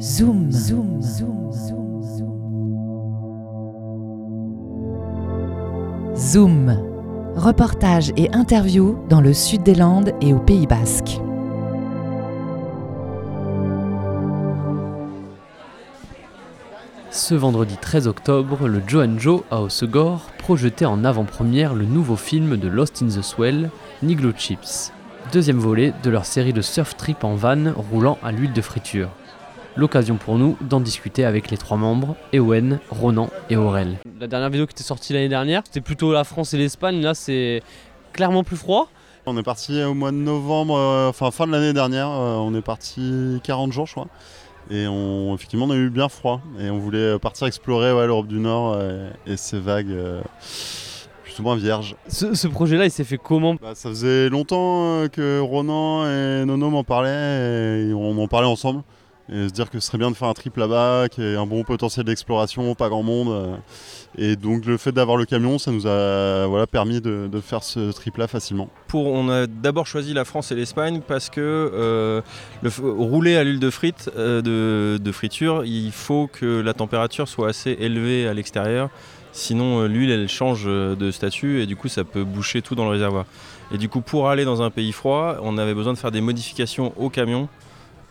Zoom. 0.00 0.52
Zoom. 0.52 1.02
Zoom. 1.02 1.52
Zoom. 6.14 7.32
Reportage 7.34 8.12
et 8.16 8.32
interview 8.32 8.96
dans 9.08 9.20
le 9.20 9.32
sud 9.32 9.64
des 9.64 9.74
Landes 9.74 10.12
et 10.20 10.32
au 10.32 10.38
Pays 10.38 10.68
Basque. 10.68 11.18
Ce 17.10 17.34
vendredi 17.34 17.76
13 17.76 18.06
octobre, 18.06 18.68
le 18.68 18.80
Joe 18.86 19.08
Joe 19.16 19.42
a 19.50 19.62
au 19.62 19.68
Segor 19.68 20.30
projeté 20.38 20.86
en 20.86 21.04
avant-première 21.04 21.74
le 21.74 21.86
nouveau 21.86 22.14
film 22.14 22.56
de 22.56 22.68
Lost 22.68 23.02
in 23.02 23.08
the 23.08 23.22
Swell, 23.22 23.70
Niglo 24.04 24.30
Chips, 24.30 24.92
deuxième 25.32 25.58
volet 25.58 25.92
de 26.04 26.10
leur 26.10 26.24
série 26.24 26.52
de 26.52 26.62
surf 26.62 26.96
trip 26.96 27.24
en 27.24 27.34
van 27.34 27.72
roulant 27.90 28.16
à 28.22 28.30
l'huile 28.30 28.52
de 28.52 28.62
friture. 28.62 29.10
L'occasion 29.76 30.16
pour 30.16 30.38
nous 30.38 30.56
d'en 30.60 30.80
discuter 30.80 31.24
avec 31.24 31.50
les 31.50 31.56
trois 31.56 31.76
membres, 31.76 32.16
Ewen, 32.32 32.80
Ronan 32.90 33.30
et 33.48 33.56
Aurel. 33.56 33.98
La 34.20 34.26
dernière 34.26 34.50
vidéo 34.50 34.66
qui 34.66 34.72
était 34.72 34.82
sortie 34.82 35.12
l'année 35.12 35.28
dernière, 35.28 35.62
c'était 35.64 35.80
plutôt 35.80 36.12
la 36.12 36.24
France 36.24 36.54
et 36.54 36.58
l'Espagne, 36.58 37.00
là 37.00 37.14
c'est 37.14 37.62
clairement 38.12 38.42
plus 38.42 38.56
froid. 38.56 38.88
On 39.26 39.36
est 39.36 39.42
parti 39.42 39.82
au 39.82 39.94
mois 39.94 40.10
de 40.10 40.16
novembre, 40.16 40.76
euh, 40.76 41.08
enfin 41.08 41.30
fin 41.30 41.46
de 41.46 41.52
l'année 41.52 41.72
dernière, 41.72 42.08
euh, 42.08 42.36
on 42.36 42.54
est 42.54 42.62
parti 42.62 43.40
40 43.44 43.72
jours 43.72 43.86
je 43.86 43.92
crois. 43.92 44.08
Et 44.70 44.86
on, 44.86 45.34
effectivement, 45.34 45.64
on 45.64 45.70
a 45.70 45.76
eu 45.76 45.88
bien 45.88 46.08
froid. 46.08 46.42
Et 46.60 46.68
on 46.68 46.78
voulait 46.78 47.18
partir 47.18 47.46
explorer 47.46 47.92
ouais, 47.92 48.06
l'Europe 48.06 48.26
du 48.26 48.38
Nord 48.38 48.74
euh, 48.76 49.10
et, 49.26 49.36
ses 49.36 49.58
vagues 49.58 49.90
euh, 49.90 50.20
plus 51.24 51.38
ou 51.38 51.42
moins 51.42 51.56
vierges. 51.56 51.96
Ce, 52.08 52.46
projet-là, 52.46 52.84
il 52.84 52.90
s'est 52.90 53.04
fait 53.04 53.16
comment? 53.16 53.54
Bah, 53.54 53.74
Ça 53.74 53.88
faisait 53.88 54.28
longtemps 54.28 55.08
que 55.10 55.40
Ronan 55.40 56.06
et 56.06 56.44
Nono 56.44 56.68
m'en 56.68 56.84
parlaient 56.84 57.86
et 57.88 57.94
on 57.94 58.22
en 58.22 58.28
parlait 58.28 58.46
ensemble 58.46 58.82
et 59.30 59.48
se 59.48 59.52
dire 59.52 59.68
que 59.68 59.78
ce 59.78 59.86
serait 59.86 59.98
bien 59.98 60.10
de 60.10 60.16
faire 60.16 60.28
un 60.28 60.34
trip 60.34 60.56
là-bas, 60.56 61.08
qui 61.10 61.20
ait 61.20 61.36
un 61.36 61.44
bon 61.44 61.62
potentiel 61.62 62.06
d'exploration, 62.06 62.74
pas 62.74 62.88
grand 62.88 63.02
monde. 63.02 63.28
Euh. 63.28 63.56
Et 64.16 64.36
donc 64.36 64.64
le 64.64 64.78
fait 64.78 64.92
d'avoir 64.92 65.18
le 65.18 65.26
camion, 65.26 65.58
ça 65.58 65.70
nous 65.70 65.86
a 65.86 66.66
permis 66.66 67.00
de, 67.00 67.28
faire 67.42 67.62
ce 67.62 67.92
trip-là 67.92 68.26
facilement. 68.26 68.68
On 68.94 69.28
a 69.28 69.46
d'abord 69.46 69.86
choisi 69.86 70.14
la 70.14 70.24
France 70.24 70.50
et 70.50 70.54
l'Espagne 70.54 71.02
parce 71.06 71.28
que 71.28 71.40
euh, 71.40 72.20
le, 72.62 72.70
rouler 72.80 73.36
à 73.36 73.44
l'huile 73.44 73.60
de, 73.60 73.70
euh, 74.16 74.42
de, 74.42 74.98
de, 75.02 75.12
friture, 75.12 75.64
il 75.64 75.92
faut 75.92 76.26
que 76.26 76.60
la 76.60 76.72
température 76.72 77.28
soit 77.28 77.48
assez 77.48 77.76
élevée 77.78 78.26
à 78.26 78.34
l'extérieur. 78.34 78.88
Sinon 79.32 79.84
l'huile 79.84 80.10
elle 80.10 80.28
change 80.28 80.64
de 80.64 81.10
statut 81.10 81.60
et 81.60 81.66
du 81.66 81.76
coup 81.76 81.88
ça 81.88 82.02
peut 82.02 82.24
boucher 82.24 82.62
tout 82.62 82.74
dans 82.74 82.84
le 82.84 82.90
réservoir. 82.90 83.26
Et 83.70 83.78
du 83.78 83.88
coup 83.88 84.00
pour 84.00 84.30
aller 84.30 84.44
dans 84.44 84.62
un 84.62 84.70
pays 84.70 84.90
froid, 84.90 85.36
on 85.42 85.58
avait 85.58 85.74
besoin 85.74 85.92
de 85.92 85.98
faire 85.98 86.10
des 86.10 86.22
modifications 86.22 86.92
au 86.96 87.10
camion 87.10 87.48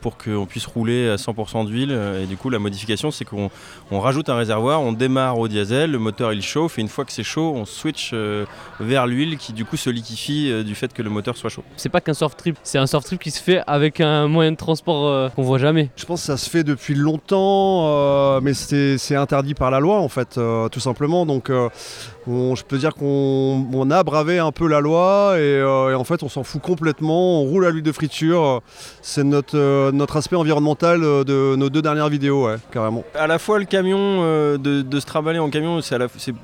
pour 0.08 0.18
qu'on 0.18 0.46
puisse 0.46 0.66
rouler 0.66 1.10
à 1.10 1.18
100% 1.18 1.66
d'huile. 1.66 1.92
Et 2.24 2.28
du 2.28 2.38
coup, 2.38 2.50
la 2.50 2.60
modification, 2.60 3.12
c'est 3.12 3.26
qu'on 3.26 3.50
rajoute 3.92 4.30
un 4.30 4.38
réservoir, 4.38 4.82
on 4.82 4.94
démarre 4.94 5.38
au 5.38 5.50
diesel, 5.50 5.92
le 5.92 6.00
moteur 6.00 6.32
il 6.32 6.42
chauffe, 6.42 6.80
et 6.80 6.82
une 6.82 6.88
fois 6.88 7.04
que 7.04 7.12
c'est 7.12 7.24
chaud, 7.24 7.54
on 7.56 7.66
switch 7.66 8.12
euh, 8.14 8.46
vers 8.80 9.06
l'huile 9.06 9.38
qui 9.38 9.52
du 9.52 9.66
coup 9.66 9.76
se 9.76 9.90
liquifie 9.90 10.50
euh, 10.50 10.64
du 10.64 10.76
fait 10.76 10.94
que 10.94 11.02
le 11.02 11.10
moteur 11.10 11.36
soit 11.36 11.50
chaud. 11.50 11.64
C'est 11.76 11.90
pas 11.90 12.00
qu'un 12.00 12.14
surf 12.14 12.38
trip, 12.38 12.58
c'est 12.64 12.78
un 12.78 12.88
surf 12.88 13.04
trip 13.04 13.22
qui 13.22 13.32
se 13.32 13.42
fait 13.42 13.62
avec 13.68 14.00
un 14.00 14.28
moyen 14.28 14.52
de 14.52 14.58
transport 14.58 15.08
euh, 15.08 15.30
qu'on 15.30 15.42
voit 15.42 15.58
jamais. 15.58 15.90
Je 15.98 16.06
pense 16.06 16.22
que 16.22 16.28
ça 16.28 16.38
se 16.38 16.50
fait 16.50 16.64
depuis 16.64 16.96
longtemps, 16.96 18.40
mais 18.40 18.54
c'est 18.54 19.16
interdit 19.16 19.56
par 19.56 19.72
la 19.72 19.82
loi 19.82 20.00
en 20.00 20.10
fait, 20.10 20.40
tout 20.72 20.80
simplement. 20.80 21.26
Donc 21.26 21.50
je 21.50 22.64
peux 22.64 22.78
dire 22.78 22.94
qu'on 22.94 23.90
a 23.92 24.04
bravé 24.04 24.40
un 24.40 24.52
peu 24.52 24.68
la 24.68 24.80
loi 24.80 25.36
et, 25.40 25.64
en 25.64 26.04
fait 26.04 26.24
on 26.24 26.30
s'en 26.30 26.44
fout 26.44 26.62
complètement, 26.62 27.42
on 27.42 27.46
roule 27.46 27.66
à 27.66 27.72
l'huile 27.72 27.84
de 27.84 27.92
friture, 27.92 28.62
c'est 29.02 29.24
notre 29.24 29.92
notre 29.98 30.18
aspect 30.18 30.36
environnemental 30.36 31.04
euh, 31.04 31.24
de 31.24 31.56
nos 31.56 31.70
deux 31.70 31.82
dernières 31.82 32.10
vidéos, 32.10 32.48
carrément. 32.72 33.04
À 33.14 33.28
la 33.28 33.40
fois 33.40 33.60
le 33.60 33.66
camion, 33.66 33.98
euh, 34.00 34.58
de, 34.58 35.00
se 35.00 35.06
travailler 35.06 35.40
en 35.40 35.50
camion, 35.50 35.82
c'est 35.82 35.98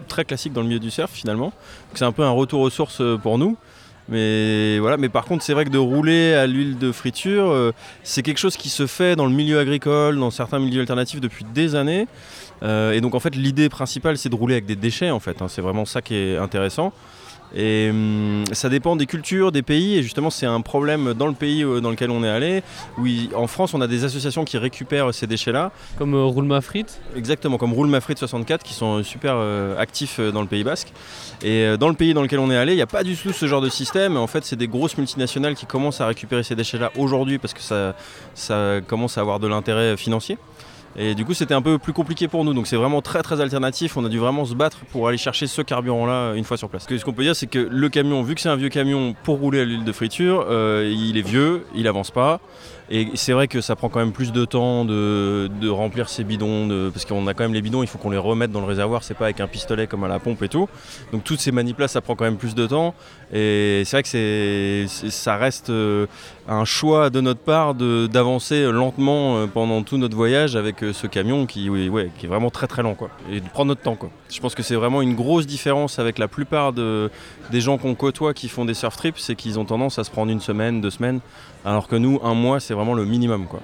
très 0.08 0.26
classique 0.26 0.54
dans 0.54 0.62
le 0.62 0.68
milieu 0.68 0.80
du 0.80 0.92
surf 0.92 1.12
finalement. 1.12 1.54
C'est 1.94 2.06
un 2.06 2.12
peu 2.12 2.24
un 2.24 2.32
retour 2.32 2.60
aux 2.62 2.70
sources 2.70 3.02
euh, 3.02 3.18
pour 3.18 3.38
nous. 3.38 3.56
Mais 4.10 4.80
voilà, 4.80 4.98
mais 4.98 5.08
par 5.08 5.24
contre, 5.24 5.46
c'est 5.46 5.54
vrai 5.54 5.64
que 5.64 5.70
de 5.70 5.78
rouler 5.78 6.34
à 6.34 6.46
l'huile 6.46 6.78
de 6.78 6.92
friture, 6.92 7.72
c'est 8.04 8.22
quelque 8.22 8.38
chose 8.38 8.58
qui 8.58 8.68
se 8.68 8.86
fait 8.86 9.16
dans 9.16 9.26
le 9.26 9.32
milieu 9.32 9.60
agricole, 9.60 10.20
dans 10.20 10.30
certains 10.30 10.60
milieux 10.60 10.82
alternatifs 10.82 11.22
depuis 11.22 11.46
des 11.54 11.74
années. 11.76 12.06
et 12.64 13.00
donc 13.00 13.16
en 13.16 13.22
fait, 13.22 13.34
l'idée 13.34 13.70
principale, 13.70 14.18
c'est 14.18 14.28
de 14.28 14.36
rouler 14.36 14.56
avec 14.56 14.66
des 14.66 14.76
déchets 14.76 15.10
en 15.10 15.22
fait. 15.22 15.42
Hein. 15.42 15.48
c'est 15.48 15.62
vraiment 15.62 15.86
ça 15.86 16.02
qui 16.02 16.16
est 16.16 16.36
intéressant. 16.36 16.92
Et 17.56 17.90
hum, 17.90 18.44
ça 18.52 18.70
dépend 18.70 18.96
des 18.96 19.06
cultures, 19.06 19.52
des 19.52 19.62
pays. 19.62 19.98
Et 19.98 20.04
justement, 20.04 20.30
c'est 20.30 20.46
un 20.46 20.62
problème 20.62 21.14
dans 21.14 21.28
le 21.28 21.34
pays 21.34 21.64
euh, 21.64 21.82
dans 21.82 21.90
lequel 21.90 22.12
on 22.12 22.24
est 22.24 22.30
allé. 22.30 22.64
Où 22.98 23.06
en 23.36 23.48
France, 23.48 23.74
on 23.74 23.82
a 23.82 23.88
des 23.88 24.04
associations 24.04 24.44
qui 24.46 24.58
récupèrent 24.58 25.14
ces 25.14 25.28
déchets-là. 25.28 25.72
Comme 25.98 26.14
euh, 26.14 26.24
Roule 26.24 26.50
Exactement, 27.16 27.58
comme 27.58 27.74
Roule 27.74 27.90
64, 28.16 28.64
qui 28.64 28.74
sont 28.74 29.04
super 29.04 29.36
euh, 29.36 29.78
actifs 29.78 30.20
dans 30.20 30.42
le 30.42 30.48
Pays 30.48 30.64
Basque. 30.64 30.92
Et 31.44 31.78
dans 31.78 31.90
le 31.90 31.96
pays 31.96 32.14
dans 32.14 32.22
lequel 32.22 32.40
on 32.40 32.50
est 32.50 32.56
allé, 32.56 32.74
il 32.74 32.78
n'y 32.78 32.82
a 32.82 32.88
pas 32.88 33.04
du 33.04 33.16
tout 33.16 33.34
ce 33.34 33.46
genre 33.48 33.62
de 33.62 33.70
système. 33.70 34.18
En 34.18 34.28
fait, 34.28 34.46
c'est 34.46 34.56
des 34.56 34.68
grosses 34.68 34.98
multinationales 34.98 35.56
qui 35.56 35.66
commencent 35.66 36.02
à 36.02 36.08
récupérer 36.08 36.44
ces 36.44 36.56
déchets-là 36.56 36.92
aujourd'hui 36.98 37.38
parce 37.38 37.54
que 37.54 37.62
ça, 37.62 37.96
ça 38.34 38.80
commence 38.88 39.18
à 39.18 39.22
avoir 39.22 39.40
de 39.40 39.48
l'intérêt 39.48 39.98
financier. 39.98 40.38
Et 40.96 41.16
du 41.16 41.26
coup, 41.26 41.34
c'était 41.34 41.54
un 41.54 41.62
peu 41.62 41.80
plus 41.80 41.94
compliqué 41.94 42.28
pour 42.28 42.44
nous. 42.46 42.54
Donc, 42.54 42.68
c'est 42.68 42.76
vraiment 42.76 43.02
très 43.02 43.24
très 43.24 43.42
alternatif. 43.42 43.98
On 43.98 44.06
a 44.06 44.10
dû 44.10 44.20
vraiment 44.20 44.46
se 44.46 44.54
battre 44.54 44.80
pour 44.92 45.08
aller 45.08 45.18
chercher 45.18 45.48
ce 45.48 45.62
carburant-là 45.62 46.34
une 46.36 46.44
fois 46.44 46.58
sur 46.58 46.70
place. 46.70 46.86
Ce 46.88 47.04
qu'on 47.04 47.14
peut 47.14 47.24
dire, 47.24 47.36
c'est 47.36 47.48
que 47.48 47.60
le 47.60 47.90
camion, 47.90 48.22
vu 48.22 48.36
que 48.36 48.42
c'est 48.42 48.50
un 48.50 48.56
vieux 48.56 48.70
camion 48.70 49.16
pour 49.24 49.40
rouler 49.40 49.62
à 49.62 49.66
l'huile 49.66 49.84
de 49.84 49.92
friture, 49.92 50.46
euh, 50.50 50.92
il 50.96 51.18
est 51.18 51.28
vieux, 51.28 51.66
il 51.76 51.88
avance 51.88 52.12
pas. 52.12 52.40
Et 52.90 53.08
c'est 53.16 53.32
vrai 53.32 53.48
que 53.48 53.62
ça 53.62 53.76
prend 53.76 53.90
quand 53.90 54.00
même 54.00 54.12
plus 54.12 54.32
de 54.32 54.46
temps 54.46 54.86
de, 54.86 55.70
remplir 55.70 56.10
ces 56.10 56.24
bidons, 56.24 56.92
parce 56.92 57.06
qu'on 57.06 57.26
a 57.28 57.34
quand 57.34 57.44
même 57.44 57.54
les 57.54 57.62
bidons, 57.62 57.82
il 57.82 57.88
faut 57.88 57.98
qu'on 57.98 58.12
les 58.12 58.18
remette 58.18 58.52
dans 58.52 58.60
le 58.60 58.68
réservoir, 58.68 59.04
c'est 59.04 59.14
pas 59.14 59.26
avec 59.26 59.40
un 59.40 59.48
pistolet 59.48 59.88
comme 59.88 60.04
à 60.04 60.08
la 60.08 60.20
pompe 60.20 60.44
et 60.44 60.50
tout. 60.50 60.68
Donc 61.12 61.24
toutes 61.24 61.40
ces 61.40 61.52
manipulations, 61.52 61.94
ça 61.94 62.02
prend 62.02 62.16
quand 62.16 62.26
même 62.26 62.38
plus 62.38 62.56
de 62.56 62.68
temps. 62.68 62.94
Et 63.34 63.84
c'est 63.86 63.98
vrai 63.98 64.04
que 64.04 65.10
ça 65.10 65.38
reste 65.38 65.70
euh, 65.70 66.06
un 66.48 66.66
choix 66.66 67.10
de 67.10 67.22
notre 67.22 67.40
part 67.40 67.74
d'avancer 67.74 68.70
lentement 68.72 69.38
euh, 69.38 69.48
pendant 69.48 69.84
tout 69.84 69.98
notre 69.98 70.16
voyage 70.16 70.56
avec 70.56 70.84
euh, 70.84 70.94
ce 70.94 71.08
camion 71.08 71.46
qui, 71.46 71.68
est 71.68 72.28
vraiment 72.28 72.50
très 72.50 72.68
très 72.68 72.84
lent. 72.84 72.96
Quoi, 72.96 73.10
et 73.32 73.40
de 73.40 73.48
prendre 73.48 73.70
notre 73.70 73.82
temps. 73.82 73.96
Quoi. 73.96 74.10
Je 74.30 74.40
pense 74.40 74.56
que 74.56 74.64
c'est 74.64 74.76
vraiment 74.76 75.02
une 75.02 75.16
grosse 75.16 75.48
différence 75.48 76.00
avec 76.00 76.20
la 76.20 76.28
plupart 76.28 76.74
des 76.74 77.10
gens 77.62 77.78
qu'on 77.78 77.96
côtoie 77.96 78.34
qui 78.34 78.50
font 78.50 78.66
des 78.66 78.74
surf 78.74 78.96
trips, 78.98 79.18
c'est 79.18 79.36
qu'ils 79.36 79.60
ont 79.60 79.66
tendance 79.66 80.00
à 80.00 80.04
se 80.04 80.12
prendre 80.12 80.32
une 80.32 80.42
semaine, 80.42 80.82
deux 80.82 80.92
semaines, 80.92 81.20
alors 81.66 81.88
que 81.88 81.96
nous, 81.96 82.20
un 82.24 82.34
mois, 82.34 82.60
c'est 82.60 82.74
vraiment 82.74 82.94
le 82.94 83.06
minimum. 83.06 83.48
Quoi. 83.48 83.62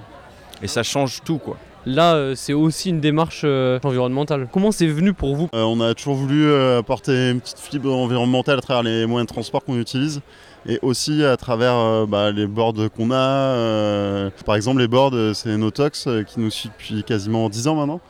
Et 0.62 0.68
ça 0.68 0.82
change 0.82 1.20
tout. 1.24 1.38
quoi. 1.38 1.56
Là, 1.86 2.14
euh, 2.14 2.34
c'est 2.34 2.52
aussi 2.52 2.90
une 2.90 3.00
démarche 3.00 3.42
euh, 3.44 3.78
environnementale. 3.82 4.48
Comment 4.52 4.70
c'est 4.70 4.86
venu 4.86 5.14
pour 5.14 5.34
vous 5.34 5.48
euh, 5.54 5.62
On 5.62 5.80
a 5.80 5.94
toujours 5.94 6.14
voulu 6.14 6.52
apporter 6.52 7.30
une 7.30 7.40
petite 7.40 7.58
fibre 7.58 7.94
environnementale 7.94 8.58
à 8.58 8.60
travers 8.60 8.82
les 8.82 9.06
moyens 9.06 9.26
de 9.26 9.32
transport 9.32 9.64
qu'on 9.64 9.78
utilise 9.78 10.20
et 10.66 10.78
aussi 10.82 11.24
à 11.24 11.38
travers 11.38 12.06
bah, 12.06 12.32
les 12.32 12.46
boards 12.46 12.74
qu'on 12.94 13.10
a. 13.12 14.30
par 14.44 14.56
exemple, 14.56 14.80
les 14.80 14.88
boards, 14.88 15.14
c'est 15.32 15.56
Notox 15.56 16.06
qui 16.26 16.38
nous 16.38 16.50
suit 16.50 16.68
depuis 16.68 17.02
quasiment 17.02 17.48
10 17.48 17.68
ans 17.68 17.76
maintenant. 17.76 18.00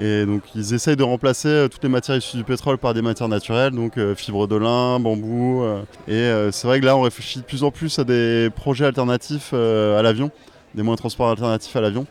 Et 0.00 0.24
donc 0.24 0.42
ils 0.54 0.72
essayent 0.72 0.96
de 0.96 1.02
remplacer 1.02 1.66
toutes 1.70 1.82
les 1.82 1.90
matières 1.90 2.16
issues 2.16 2.38
du 2.38 2.44
pétrole 2.44 2.78
par 2.78 2.94
des 2.94 3.02
matières 3.02 3.28
naturelles, 3.28 3.72
donc 3.72 3.98
fibres 4.14 4.46
de 4.46 4.56
lin, 4.56 4.98
bambou. 4.98 5.62
et 6.08 6.32
c'est 6.52 6.66
vrai 6.66 6.80
que 6.80 6.86
là 6.86 6.96
on 6.96 7.02
réfléchit 7.02 7.40
de 7.40 7.44
plus 7.44 7.64
en 7.64 7.70
plus 7.70 7.98
à 7.98 8.04
des 8.04 8.48
projets 8.54 8.86
alternatifs 8.86 9.52
à 9.52 10.00
l'avion, 10.00 10.30
des 10.74 10.82
moyens 10.82 10.96
de 10.96 11.02
transport 11.02 11.28
alternatifs 11.28 11.76
à 11.76 11.82
l'avion 11.82 12.06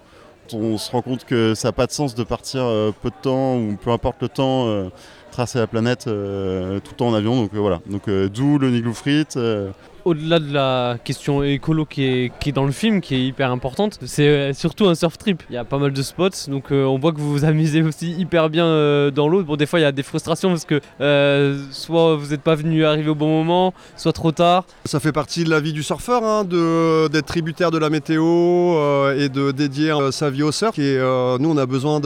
on 0.53 0.77
se 0.77 0.91
rend 0.91 1.01
compte 1.01 1.25
que 1.25 1.53
ça 1.55 1.69
n'a 1.69 1.71
pas 1.71 1.87
de 1.87 1.91
sens 1.91 2.15
de 2.15 2.23
partir 2.23 2.61
euh, 2.63 2.91
peu 3.01 3.09
de 3.09 3.15
temps 3.21 3.57
ou 3.57 3.75
peu 3.75 3.91
importe 3.91 4.21
le 4.21 4.29
temps 4.29 4.67
euh, 4.67 4.89
tracer 5.31 5.59
la 5.59 5.67
planète 5.67 6.07
euh, 6.07 6.79
tout 6.79 6.93
temps 6.93 7.07
en 7.07 7.13
avion. 7.13 7.35
Donc 7.41 7.53
voilà. 7.53 7.79
Donc 7.87 8.09
d'où 8.09 8.57
le 8.57 8.69
Niglou 8.71 8.93
Frites, 8.93 9.37
au-delà 10.05 10.39
de 10.39 10.51
la 10.53 10.97
question 11.03 11.43
écolo 11.43 11.85
qui 11.85 12.03
est, 12.03 12.31
qui 12.39 12.49
est 12.49 12.51
dans 12.51 12.65
le 12.65 12.71
film, 12.71 13.01
qui 13.01 13.15
est 13.15 13.25
hyper 13.25 13.51
importante, 13.51 13.99
c'est 14.05 14.27
euh, 14.27 14.53
surtout 14.53 14.87
un 14.87 14.95
surf 14.95 15.17
trip. 15.17 15.43
Il 15.49 15.55
y 15.55 15.57
a 15.57 15.63
pas 15.63 15.77
mal 15.77 15.93
de 15.93 16.01
spots, 16.01 16.47
donc 16.47 16.71
euh, 16.71 16.85
on 16.85 16.97
voit 16.97 17.11
que 17.11 17.19
vous 17.19 17.31
vous 17.31 17.45
amusez 17.45 17.81
aussi 17.81 18.11
hyper 18.13 18.49
bien 18.49 18.65
euh, 18.65 19.11
dans 19.11 19.27
l'eau. 19.27 19.43
Bon, 19.43 19.55
des 19.55 19.65
fois, 19.65 19.79
il 19.79 19.83
y 19.83 19.85
a 19.85 19.91
des 19.91 20.03
frustrations 20.03 20.49
parce 20.49 20.65
que 20.65 20.79
soit 21.71 22.15
vous 22.15 22.29
n'êtes 22.29 22.41
pas 22.41 22.55
venu 22.55 22.85
arriver 22.85 23.09
au 23.09 23.15
bon 23.15 23.27
moment, 23.27 23.73
soit 23.97 24.13
trop 24.13 24.31
tard. 24.31 24.65
Ça 24.85 24.99
fait 24.99 25.11
partie 25.11 25.43
de 25.43 25.49
la 25.49 25.59
vie 25.59 25.73
du 25.73 25.83
surfeur, 25.83 26.23
hein, 26.23 26.43
d'être 26.43 27.25
tributaire 27.25 27.71
de 27.71 27.77
la 27.77 27.89
météo 27.89 28.21
et 29.11 29.29
de 29.29 29.51
dédier 29.51 29.93
sa 30.11 30.29
vie 30.29 30.43
au 30.43 30.51
surf. 30.51 30.79
Et 30.79 30.97
nous, 31.39 31.49
on 31.49 31.57
a 31.57 31.65
besoin 31.65 31.99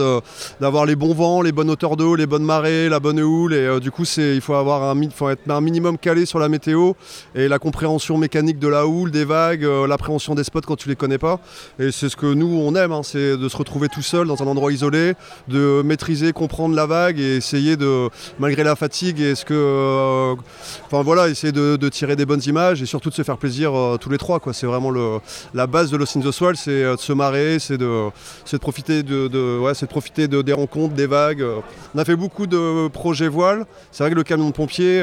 d'avoir 0.60 0.86
les 0.86 0.96
bons 0.96 1.14
vents, 1.14 1.42
les 1.42 1.52
bonnes 1.52 1.70
hauteurs 1.70 1.96
d'eau, 1.96 2.16
les 2.16 2.26
bonnes 2.26 2.44
marées, 2.44 2.88
la 2.88 3.00
bonne 3.00 3.20
houle. 3.20 3.54
Et 3.54 3.80
du 3.80 3.90
coup, 3.90 4.04
il 4.16 4.40
faut 4.40 4.54
avoir 4.54 4.94
faut 5.14 5.30
être 5.30 5.48
un 5.50 5.60
minimum 5.60 5.98
calé 5.98 6.26
sur 6.26 6.38
la 6.38 6.48
météo 6.48 6.92
et 7.34 7.48
la 7.48 7.58
compréhension 7.58 7.93
mécanique 8.18 8.58
de 8.58 8.68
la 8.68 8.86
houle, 8.86 9.10
des 9.10 9.24
vagues, 9.24 9.64
euh, 9.64 9.86
l'appréhension 9.86 10.34
des 10.34 10.44
spots 10.44 10.60
quand 10.66 10.76
tu 10.76 10.88
les 10.88 10.96
connais 10.96 11.18
pas. 11.18 11.40
Et 11.78 11.90
c'est 11.92 12.08
ce 12.08 12.16
que 12.16 12.26
nous 12.26 12.46
on 12.46 12.74
aime, 12.74 12.92
hein, 12.92 13.02
c'est 13.02 13.36
de 13.36 13.48
se 13.48 13.56
retrouver 13.56 13.88
tout 13.88 14.02
seul 14.02 14.26
dans 14.26 14.42
un 14.42 14.46
endroit 14.46 14.72
isolé, 14.72 15.14
de 15.48 15.82
maîtriser, 15.82 16.32
comprendre 16.32 16.74
la 16.74 16.86
vague 16.86 17.18
et 17.18 17.36
essayer 17.36 17.76
de, 17.76 18.08
malgré 18.38 18.64
la 18.64 18.76
fatigue, 18.76 19.20
et 19.20 19.34
ce 19.34 19.44
que, 19.44 19.54
euh, 19.54 20.34
enfin 20.86 21.02
voilà, 21.02 21.28
essayer 21.28 21.52
de, 21.52 21.88
tirer 21.88 22.16
des 22.16 22.26
bonnes 22.26 22.42
images 22.46 22.82
et 22.82 22.86
surtout 22.86 23.10
de 23.10 23.14
se 23.14 23.22
faire 23.22 23.36
plaisir 23.38 23.74
euh, 23.74 23.96
tous 23.98 24.10
les 24.10 24.18
trois. 24.18 24.40
quoi. 24.40 24.52
C'est 24.52 24.66
vraiment 24.66 24.90
le, 24.90 25.18
la 25.52 25.66
base 25.66 25.90
de 25.90 25.96
Lost 25.96 26.16
in 26.16 26.20
the 26.20 26.32
c'est 26.54 26.82
de 26.82 26.96
se 26.98 27.12
marrer, 27.12 27.58
c'est 27.58 27.78
de, 27.78 28.08
de 28.52 28.58
profiter, 28.58 29.02
de, 29.02 29.58
ouais, 29.58 29.74
c'est 29.74 29.86
de 29.86 29.90
profiter 29.90 30.28
de- 30.28 30.42
des 30.42 30.52
rencontres, 30.52 30.94
des 30.94 31.06
vagues. 31.06 31.44
On 31.94 31.98
a 31.98 32.04
fait 32.04 32.16
beaucoup 32.16 32.46
de 32.46 32.88
projets 32.88 33.28
voiles. 33.28 33.66
C'est 33.92 34.02
vrai 34.02 34.10
que 34.10 34.16
le 34.16 34.22
camion 34.24 34.48
de 34.48 34.54
pompier, 34.54 35.00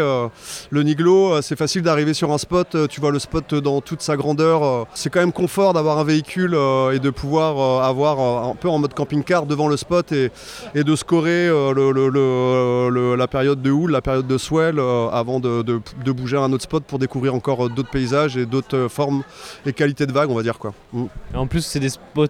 le 0.70 0.84
Niglo, 0.84 1.42
c'est 1.42 1.58
facile 1.58 1.82
d'arriver 1.82 2.14
sur 2.14 2.32
un 2.32 2.38
spot. 2.38 2.71
Euh, 2.76 2.88
Tu 2.88 3.02
vois 3.02 3.12
le 3.12 3.20
spot 3.20 3.56
dans 3.56 3.82
toute 3.82 4.02
sa 4.02 4.16
grandeur. 4.16 4.64
euh. 4.64 4.84
C'est 4.94 5.10
quand 5.10 5.20
même 5.20 5.32
confort 5.32 5.74
d'avoir 5.74 5.98
un 6.00 6.04
véhicule 6.04 6.54
euh, 6.54 6.92
et 6.92 7.00
de 7.00 7.10
pouvoir 7.10 7.84
avoir 7.84 8.46
un 8.50 8.56
peu 8.56 8.70
en 8.70 8.80
mode 8.80 8.94
camping-car 8.94 9.46
devant 9.46 9.68
le 9.68 9.78
spot 9.78 10.12
et, 10.12 10.32
de 10.76 10.96
scorer 10.96 11.48
la 11.48 13.28
période 13.28 13.62
de 13.62 13.72
houle, 13.72 13.92
la 13.92 14.02
période 14.02 14.28
de 14.28 14.38
swell 14.38 14.80
avant 14.80 15.40
de, 15.40 16.12
bouger 16.12 16.38
à 16.38 16.42
un 16.42 16.54
autre 16.54 16.64
spot 16.64 16.84
pour 16.84 17.00
découvrir 17.00 17.36
encore 17.36 17.70
d'autres 17.70 17.90
paysages 17.90 18.38
et 18.38 18.46
d'autres 18.46 18.88
formes 18.90 19.24
et 19.66 19.74
qualités 19.74 20.06
de 20.06 20.12
vagues, 20.12 20.30
on 20.30 20.36
va 20.36 20.44
dire 20.44 20.58
quoi. 20.60 20.74
Mm. 20.94 21.06
En 21.36 21.48
plus, 21.48 21.66
c'est 21.66 21.80
des 21.80 21.90
spots 21.90 22.28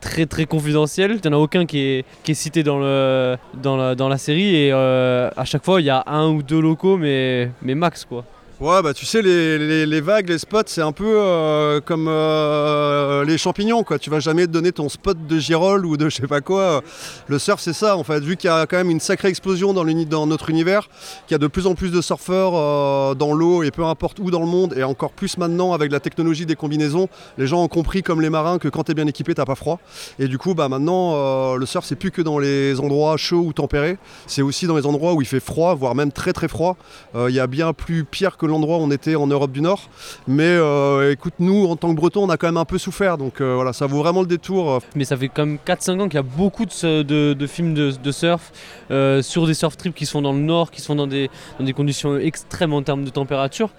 très 0.00 0.26
très 0.26 0.46
confidentiels. 0.46 1.18
Il 1.22 1.28
n'y 1.28 1.34
en 1.34 1.38
a 1.38 1.42
aucun 1.42 1.66
qui 1.66 1.78
est, 1.78 2.34
cité 2.34 2.62
dans, 2.62 2.78
la, 2.78 4.18
série. 4.18 4.54
Et 4.56 4.72
à 4.72 5.44
chaque 5.44 5.64
fois, 5.64 5.80
il 5.80 5.84
y 5.84 5.90
a 5.90 6.04
un 6.06 6.28
ou 6.28 6.42
deux 6.42 6.60
locaux, 6.60 6.96
mais, 6.96 7.50
mais 7.62 7.74
max 7.74 8.04
quoi. 8.04 8.24
Ouais, 8.58 8.80
bah 8.80 8.94
tu 8.94 9.04
sais, 9.04 9.20
les, 9.20 9.84
les- 9.84 10.00
vagues, 10.00 10.30
les 10.30 10.38
spots, 10.38 10.62
c'est 10.64 10.80
un 10.80 10.92
peu 10.92 11.04
euh, 11.04 11.82
comme 11.82 12.06
euh, 12.08 13.22
les 13.22 13.36
champignons, 13.36 13.84
quoi. 13.84 13.98
Tu 13.98 14.08
vas 14.08 14.18
jamais 14.18 14.46
te 14.46 14.50
donner 14.50 14.72
ton 14.72 14.88
spot 14.88 15.26
de 15.26 15.38
girole 15.38 15.84
ou 15.84 15.98
de 15.98 16.08
je 16.08 16.16
sais 16.16 16.26
pas 16.26 16.40
quoi. 16.40 16.82
Le 17.26 17.38
surf, 17.38 17.60
c'est 17.60 17.74
ça, 17.74 17.98
en 17.98 18.02
fait. 18.02 18.20
Vu 18.20 18.38
qu'il 18.38 18.48
y 18.48 18.52
a 18.52 18.64
quand 18.64 18.78
même 18.78 18.90
une 18.90 19.00
sacrée 19.00 19.28
explosion 19.28 19.74
dans, 19.74 19.84
notre 20.26 20.48
univers, 20.48 20.88
qu'il 21.26 21.32
y 21.32 21.34
a 21.34 21.38
de 21.38 21.48
plus 21.48 21.66
en 21.66 21.74
plus 21.74 21.90
de 21.90 22.00
surfeurs 22.00 22.52
euh, 22.54 23.14
dans 23.14 23.34
l'eau 23.34 23.62
et 23.62 23.70
peu 23.70 23.84
importe 23.84 24.20
où 24.20 24.30
dans 24.30 24.40
le 24.40 24.46
monde, 24.46 24.72
et 24.74 24.84
encore 24.84 25.12
plus 25.12 25.36
maintenant 25.36 25.74
avec 25.74 25.92
la 25.92 26.00
technologie 26.00 26.46
des 26.46 26.56
combinaisons, 26.56 27.10
les 27.36 27.46
gens 27.46 27.62
ont 27.62 27.68
compris, 27.68 28.02
comme 28.02 28.22
les 28.22 28.30
marins, 28.30 28.58
que 28.58 28.68
quand 28.68 28.84
t'es 28.84 28.94
bien 28.94 29.06
équipé, 29.06 29.34
t'as 29.34 29.44
pas 29.44 29.54
froid. 29.54 29.80
Et 30.18 30.28
du 30.28 30.38
coup, 30.38 30.54
bah 30.54 30.70
maintenant, 30.70 31.56
le 31.56 31.66
surf, 31.66 31.84
c'est 31.84 31.96
plus 31.96 32.10
que 32.10 32.22
dans 32.22 32.38
les 32.38 32.80
endroits 32.80 33.18
chauds 33.18 33.44
ou 33.44 33.52
tempérés, 33.52 33.98
c'est 34.26 34.40
aussi 34.40 34.66
dans 34.66 34.76
les 34.76 34.86
endroits 34.86 35.12
où 35.12 35.20
il 35.20 35.28
fait 35.28 35.40
froid, 35.40 35.74
voire 35.74 35.94
même 35.94 36.10
très 36.10 36.32
très 36.32 36.48
froid. 36.48 36.78
Il 37.14 37.34
y 37.34 37.40
a 37.40 37.46
bien 37.46 37.74
plus 37.74 38.04
pire 38.04 38.38
que 38.38 38.45
l'endroit 38.46 38.78
où 38.78 38.80
on 38.80 38.90
était 38.90 39.14
en 39.16 39.26
Europe 39.26 39.52
du 39.52 39.60
Nord. 39.60 39.88
Mais 40.26 40.44
euh, 40.44 41.12
écoute, 41.12 41.34
nous, 41.38 41.66
en 41.66 41.76
tant 41.76 41.90
que 41.90 41.96
Bretons, 41.96 42.24
on 42.24 42.30
a 42.30 42.36
quand 42.36 42.46
même 42.48 42.56
un 42.56 42.64
peu 42.64 42.78
souffert. 42.78 43.18
Donc 43.18 43.40
euh, 43.40 43.54
voilà, 43.54 43.72
ça 43.72 43.86
vaut 43.86 43.98
vraiment 43.98 44.20
le 44.20 44.26
détour. 44.26 44.80
Mais 44.94 45.04
ça 45.04 45.16
fait 45.16 45.28
quand 45.28 45.46
même 45.46 45.58
4-5 45.66 46.00
ans 46.00 46.04
qu'il 46.08 46.14
y 46.16 46.18
a 46.18 46.22
beaucoup 46.22 46.64
de, 46.64 46.72
ce- 46.72 47.02
de- 47.02 47.34
de 47.34 47.46
films 47.46 47.74
de, 47.74 47.90
de 47.92 48.12
surf 48.12 48.52
euh, 48.90 49.22
sur 49.22 49.46
des 49.46 49.54
surf 49.54 49.76
trips 49.76 49.94
qui 49.94 50.06
sont 50.06 50.22
dans 50.22 50.32
le 50.32 50.38
nord, 50.40 50.70
qui 50.70 50.80
sont 50.80 50.94
dans 50.94 51.06
des, 51.06 51.30
dans 51.58 51.64
des 51.64 51.72
conditions 51.72 52.16
extrêmes 52.18 52.72
en 52.72 52.82
termes 52.82 53.04
de 53.04 53.10
température. 53.10 53.70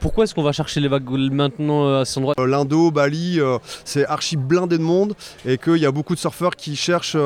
Pourquoi 0.00 0.24
est-ce 0.24 0.34
qu'on 0.34 0.42
va 0.42 0.52
chercher 0.52 0.80
les 0.80 0.88
vagues 0.88 1.08
maintenant 1.32 1.98
à 2.00 2.04
cet 2.04 2.18
endroit? 2.18 2.34
L'Indo, 2.38 2.90
Bali, 2.90 3.40
c'est 3.84 4.04
archi 4.06 4.36
blindé 4.36 4.78
de 4.78 4.82
monde 4.82 5.14
et 5.46 5.58
qu'il 5.58 5.76
y 5.78 5.86
a 5.86 5.92
beaucoup 5.92 6.14
de 6.14 6.20
surfeurs 6.20 6.56
qui 6.56 6.76
cherchent. 6.76 7.16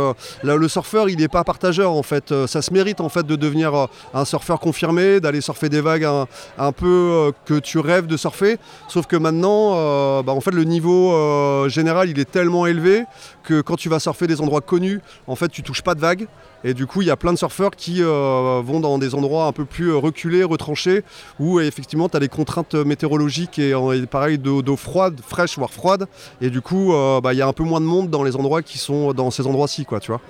là, 0.42 0.56
le 0.56 0.68
surfeur, 0.68 1.08
il 1.08 1.18
n'est 1.18 1.28
pas 1.28 1.44
partageur 1.44 1.92
en 1.92 2.02
fait. 2.02 2.32
Ça 2.46 2.62
se 2.62 2.72
mérite 2.72 3.00
en 3.00 3.08
fait 3.08 3.26
de 3.26 3.36
devenir 3.36 3.88
un 4.12 4.24
surfeur 4.24 4.60
confirmé, 4.60 5.20
d'aller 5.20 5.40
surfer 5.40 5.68
des 5.68 5.80
vagues 5.80 6.04
un, 6.04 6.26
un 6.58 6.72
peu 6.72 6.86
euh, 6.86 7.32
que 7.44 7.58
tu 7.58 7.78
rêves 7.78 8.06
de 8.06 8.16
surfer. 8.16 8.58
Sauf 8.88 9.06
que 9.06 9.16
maintenant, 9.16 9.72
euh, 9.74 10.22
bah, 10.22 10.32
en 10.32 10.40
fait, 10.40 10.50
le 10.50 10.64
niveau 10.64 11.12
euh, 11.12 11.68
général, 11.68 12.08
il 12.08 12.18
est 12.18 12.30
tellement 12.30 12.66
élevé 12.66 13.04
que 13.42 13.60
quand 13.60 13.76
tu 13.76 13.88
vas 13.88 13.98
surfer 13.98 14.26
des 14.26 14.40
endroits 14.40 14.60
connus, 14.60 15.00
en 15.26 15.36
fait, 15.36 15.48
tu 15.48 15.62
touches 15.62 15.82
pas 15.82 15.94
de 15.94 16.00
vagues. 16.00 16.26
Et 16.64 16.72
du 16.72 16.86
coup, 16.86 17.02
il 17.02 17.08
y 17.08 17.10
a 17.10 17.16
plein 17.16 17.32
de 17.32 17.38
surfeurs 17.38 17.72
qui 17.72 18.02
euh, 18.02 18.62
vont 18.64 18.80
dans 18.80 18.96
des 18.96 19.14
endroits 19.14 19.44
un 19.44 19.52
peu 19.52 19.66
plus 19.66 19.90
euh, 19.90 19.96
reculés, 19.96 20.42
retranchés, 20.42 21.04
où 21.38 21.58
euh, 21.58 21.62
effectivement, 21.62 22.08
tu 22.08 22.16
as 22.16 22.20
les 22.20 22.28
contraintes 22.28 22.74
météorologiques 22.74 23.58
et, 23.58 23.74
pareil 24.10 24.38
d'eau 24.38 24.76
froide, 24.76 25.20
fraîche, 25.20 25.58
voire 25.58 25.70
froide. 25.70 26.06
Et 26.40 26.48
du 26.48 26.62
coup, 26.62 26.92
bah, 27.22 27.34
il 27.34 27.38
y 27.38 27.42
a 27.42 27.46
un 27.46 27.52
peu 27.52 27.64
moins 27.64 27.80
de 27.80 27.86
monde 27.86 28.08
dans 28.08 28.22
les 28.22 28.34
endroits 28.36 28.62
qui 28.62 28.78
sont 28.78 29.12
dans 29.12 29.30
ces 29.30 29.46
endroits-ci, 29.46 29.84
quoi, 29.84 30.00
tu 30.00 30.10
vois. 30.10 30.20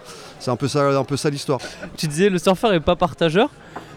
C'est 0.41 0.51
un 0.51 0.57
peu 0.57 0.67
ça, 0.67 1.05
ça 1.17 1.31
l'histoire. 1.31 1.61
Tu 1.97 2.09
disais 2.09 2.29
le 2.29 2.39
surfeur 2.39 2.73
est 2.73 2.81
pas 2.81 2.97
partageur. 2.97 3.51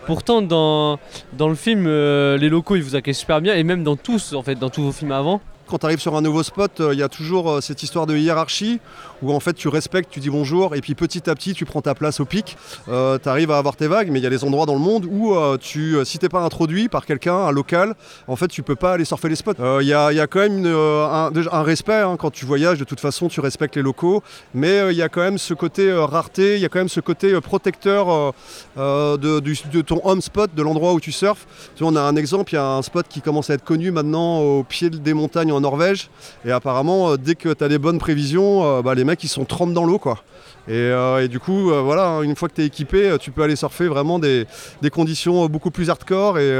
Pourtant, 0.05 0.41
dans, 0.41 0.99
dans 1.33 1.49
le 1.49 1.55
film, 1.55 1.85
les 1.87 2.49
locaux 2.49 2.75
ils 2.75 2.83
vous 2.83 2.95
accueillent 2.95 3.15
super 3.15 3.41
bien, 3.41 3.55
et 3.55 3.63
même 3.63 3.83
dans 3.83 3.95
tous, 3.95 4.33
en 4.33 4.43
fait, 4.43 4.55
dans 4.55 4.69
tous 4.69 4.83
vos 4.83 4.91
films 4.91 5.11
avant. 5.11 5.41
Quand 5.67 5.79
tu 5.79 5.85
arrives 5.85 5.99
sur 5.99 6.15
un 6.15 6.21
nouveau 6.21 6.43
spot, 6.43 6.79
euh, 6.79 6.93
il 6.93 6.99
y 6.99 7.03
a 7.03 7.09
toujours 7.09 7.51
euh, 7.51 7.61
cette 7.61 7.83
histoire 7.83 8.05
de 8.05 8.15
hiérarchie 8.15 8.79
où 9.21 9.33
en 9.33 9.39
fait 9.39 9.53
tu 9.53 9.67
respectes, 9.67 10.09
tu 10.09 10.19
dis 10.19 10.29
bonjour 10.29 10.75
et 10.75 10.81
puis 10.81 10.95
petit 10.95 11.29
à 11.29 11.35
petit 11.35 11.53
tu 11.53 11.65
prends 11.65 11.81
ta 11.81 11.95
place 11.95 12.19
au 12.19 12.25
pic. 12.25 12.55
tu 12.85 12.91
arrives 13.29 13.51
à 13.51 13.57
avoir 13.57 13.75
tes 13.75 13.87
vagues, 13.87 14.09
mais 14.11 14.19
il 14.19 14.23
y 14.23 14.27
a 14.27 14.29
des 14.29 14.43
endroits 14.43 14.65
dans 14.65 14.73
le 14.73 14.79
monde 14.79 15.07
où 15.09 15.35
euh, 15.35 15.57
tu, 15.57 15.95
euh, 15.95 16.05
si 16.05 16.19
t'es 16.19 16.29
pas 16.29 16.41
introduit 16.41 16.87
par 16.87 17.05
quelqu'un, 17.05 17.35
un 17.35 17.51
local, 17.51 17.95
en 18.27 18.35
fait 18.35 18.47
tu 18.47 18.63
peux 18.63 18.75
pas 18.75 18.93
aller 18.93 19.05
surfer 19.05 19.29
les 19.29 19.35
spots. 19.35 19.53
Euh, 19.59 19.79
Il 19.81 19.87
y, 19.87 19.93
a, 19.93 20.27
quand 20.27 20.39
même 20.39 20.63
euh, 20.65 21.29
un, 21.51 21.63
respect 21.63 22.01
hein, 22.01 22.15
quand 22.17 22.31
tu 22.31 22.45
voyages, 22.45 22.77
de 22.77 22.83
toute 22.83 22.99
façon 22.99 23.27
tu 23.27 23.39
respectes 23.39 23.75
les 23.75 23.81
locaux, 23.81 24.23
mais 24.53 24.79
euh, 24.79 24.91
il 24.91 24.97
y 24.97 25.01
a 25.01 25.09
quand 25.09 25.21
même 25.21 25.37
ce 25.37 25.53
côté 25.53 25.89
euh, 25.89 26.05
rareté, 26.05 26.55
il 26.55 26.61
y 26.61 26.65
a 26.65 26.69
quand 26.69 26.79
même 26.79 26.89
ce 26.89 26.99
côté 26.99 27.33
euh, 27.33 27.41
protecteur 27.41 28.09
euh, 28.09 28.31
euh, 28.77 29.17
de, 29.17 29.39
de 29.39 29.81
ton 29.81 30.01
home 30.03 30.21
spot, 30.21 30.53
de 30.55 30.61
l'endroit 30.61 30.93
où 30.93 30.99
tu 30.99 31.11
surfes. 31.11 31.47
On 31.81 31.95
a 31.95 32.01
un 32.01 32.15
exemple, 32.15 32.53
il 32.53 32.55
y 32.55 32.59
a 32.59 32.65
un 32.65 32.81
spot 32.81 33.07
qui 33.07 33.21
commence 33.21 33.49
à 33.49 33.55
être 33.55 33.63
connu 33.63 33.91
maintenant 33.91 34.39
au 34.39 34.63
pied 34.63 34.89
des 34.89 35.13
montagnes 35.13 35.51
en 35.57 35.61
Norvège. 35.61 36.09
Et 36.45 36.51
apparemment, 36.51 37.11
euh, 37.11 37.17
dès 37.17 37.35
que 37.35 37.53
tu 37.53 37.63
as 37.63 37.67
des 37.67 37.77
bonnes 37.77 37.99
prévisions, 37.99 38.63
euh, 38.63 38.81
bah, 38.81 38.95
les 38.95 39.03
mecs 39.03 39.23
ils 39.23 39.29
sont 39.29 39.45
trempés 39.45 39.73
dans 39.73 39.83
l'eau 39.83 39.99
quoi. 39.99 40.23
Et, 40.69 40.73
euh, 40.73 41.27
du 41.27 41.39
coup, 41.39 41.71
voilà, 41.71 42.07
hein, 42.07 42.21
une 42.23 42.35
fois 42.35 42.49
que 42.49 42.55
tu 42.55 42.61
es 42.61 42.65
équipé, 42.65 43.15
tu 43.21 43.31
peux 43.31 43.41
aller 43.41 43.55
surfer 43.55 43.87
vraiment 43.87 44.19
des, 44.19 44.45
conditions 44.91 45.45
beaucoup 45.47 45.71
plus 45.71 45.89
hardcore 45.89 46.39
et, 46.39 46.51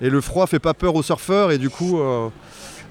le 0.00 0.20
froid 0.20 0.46
fait 0.46 0.58
pas 0.58 0.74
peur 0.74 0.94
aux 0.94 1.02
surfeurs 1.02 1.50
et 1.52 1.58
du 1.58 1.70
coup, 1.70 1.98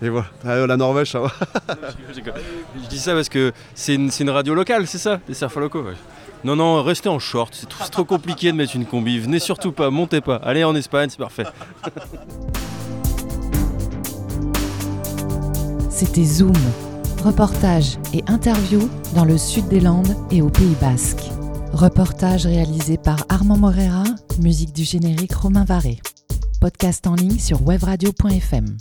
et 0.02 0.10
voilà, 0.10 0.28
Ah, 0.44 0.66
la 0.66 0.76
Norvège 0.76 1.12
ça 1.12 1.20
va. 1.20 1.32
Je 2.16 2.90
dis 2.90 2.98
ça 2.98 3.14
parce 3.14 3.30
que 3.30 3.52
c'est 3.76 3.94
une, 3.94 4.30
radio 4.32 4.56
locale, 4.56 4.88
c'est 4.88 4.98
ça, 4.98 5.20
des 5.28 5.36
surfeurs 5.36 5.62
locaux. 5.62 5.84
Non, 6.44 6.56
non, 6.56 6.82
restez 6.82 7.10
en 7.10 7.20
short, 7.20 7.54
c'est 7.56 7.70
trop, 7.70 7.88
trop 7.90 8.06
compliqué 8.06 8.52
de 8.52 8.58
mettre 8.58 8.76
une 8.76 8.88
combi. 8.88 9.20
Venez 9.20 9.40
surtout 9.40 9.72
pas, 9.72 9.92
montez 9.92 10.22
pas. 10.22 10.38
Allez 10.38 10.64
en 10.64 10.76
Espagne, 10.76 11.10
c'est 11.12 11.20
parfait. 11.20 11.46
C'était 15.96 16.26
Zoom, 16.26 16.52
reportage 17.24 17.98
et 18.14 18.22
interview 18.28 18.82
dans 19.16 19.24
le 19.24 19.38
sud 19.38 19.70
des 19.70 19.80
Landes 19.80 20.14
et 20.30 20.42
au 20.42 20.50
Pays 20.50 20.76
Basque. 20.82 21.22
Reportage 21.72 22.46
réalisé 22.46 22.98
par 22.98 23.26
Armand 23.30 23.58
Morera, 23.58 24.04
musique 24.42 24.74
du 24.74 24.84
générique 24.84 25.34
Romain 25.34 25.64
Varé. 25.64 26.02
Podcast 26.60 27.08
en 27.08 27.16
ligne 27.16 27.40
sur 27.40 27.66
webradio.fm. 27.66 28.76